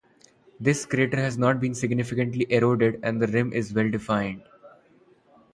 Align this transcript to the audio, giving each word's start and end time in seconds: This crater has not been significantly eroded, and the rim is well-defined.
This 0.59 0.83
crater 0.87 1.17
has 1.17 1.37
not 1.37 1.59
been 1.59 1.75
significantly 1.75 2.47
eroded, 2.49 2.99
and 3.03 3.21
the 3.21 3.27
rim 3.27 3.53
is 3.53 3.71
well-defined. 3.71 4.41